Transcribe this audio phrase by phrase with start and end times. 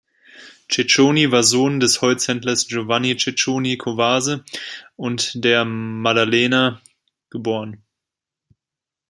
[0.67, 4.43] Ceconi war der Sohn des Holzhändlers Giovanni Ceconi-Covase
[4.95, 6.81] und der Maddalena,
[7.29, 7.77] geb.